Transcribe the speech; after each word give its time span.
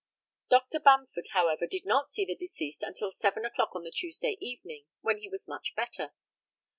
Dr. 0.49 0.79
Bamford, 0.79 1.27
however, 1.29 1.67
did 1.67 1.85
not 1.85 2.09
see 2.09 2.25
the 2.25 2.33
deceased 2.33 2.81
until 2.81 3.11
seven 3.17 3.45
o'clock 3.45 3.75
on 3.75 3.83
the 3.83 3.91
Tuesday 3.91 4.35
evening, 4.39 4.85
when 5.01 5.19
he 5.19 5.29
was 5.29 5.47
much 5.47 5.75
better. 5.75 6.11